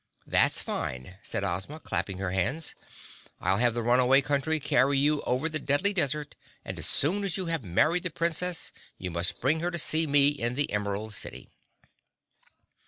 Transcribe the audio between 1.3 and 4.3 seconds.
Ozma, clapping her hands. "I'll have the Runaway